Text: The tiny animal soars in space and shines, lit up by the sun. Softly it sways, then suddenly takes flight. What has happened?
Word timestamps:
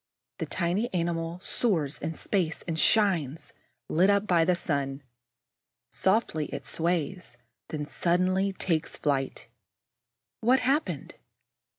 The 0.39 0.47
tiny 0.47 0.91
animal 0.95 1.39
soars 1.43 1.99
in 1.99 2.15
space 2.15 2.63
and 2.67 2.79
shines, 2.79 3.53
lit 3.87 4.09
up 4.09 4.25
by 4.25 4.43
the 4.43 4.55
sun. 4.55 5.03
Softly 5.91 6.45
it 6.47 6.65
sways, 6.65 7.37
then 7.67 7.85
suddenly 7.85 8.51
takes 8.51 8.97
flight. 8.97 9.47
What 10.39 10.61
has 10.61 10.65
happened? 10.73 11.15